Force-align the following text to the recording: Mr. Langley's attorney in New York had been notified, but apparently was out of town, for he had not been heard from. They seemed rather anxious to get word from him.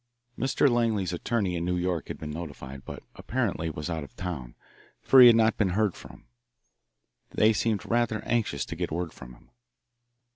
Mr. 0.35 0.67
Langley's 0.67 1.13
attorney 1.13 1.55
in 1.55 1.63
New 1.63 1.77
York 1.77 2.07
had 2.07 2.17
been 2.17 2.31
notified, 2.31 2.83
but 2.85 3.03
apparently 3.13 3.69
was 3.69 3.87
out 3.87 4.03
of 4.03 4.15
town, 4.15 4.55
for 5.03 5.21
he 5.21 5.27
had 5.27 5.35
not 5.35 5.57
been 5.57 5.69
heard 5.77 5.93
from. 5.93 6.25
They 7.29 7.53
seemed 7.53 7.85
rather 7.85 8.23
anxious 8.25 8.65
to 8.65 8.75
get 8.75 8.89
word 8.91 9.13
from 9.13 9.33
him. 9.35 9.51